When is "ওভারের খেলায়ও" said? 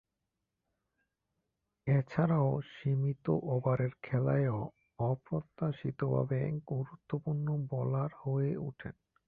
3.45-4.59